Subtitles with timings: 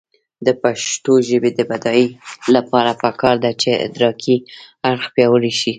[0.45, 2.17] د پښتو ژبې د بډاینې
[2.55, 4.35] لپاره پکار ده چې ادراکي
[4.89, 5.69] اړخ پیاوړی شي.